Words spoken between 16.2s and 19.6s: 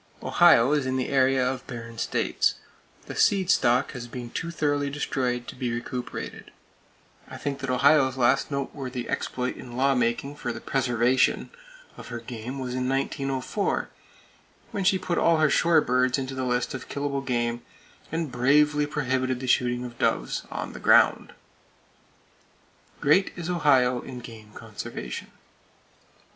the list of killable game, and bravely prohibited the